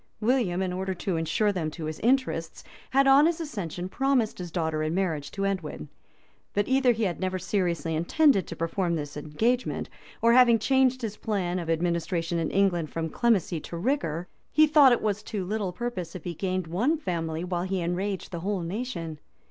[0.19, 4.49] William, in order to insure them to his interests, had on his accession promised his
[4.49, 5.89] daughter in marriage to Edwin;
[6.55, 11.17] but either he had never seriously intended to perform this engagement, or, having changed his
[11.17, 15.71] plan of administration in England from clemency to rigor, he thought it was to little
[15.71, 19.19] purpose if he gained one family, while he enraged the whole nation.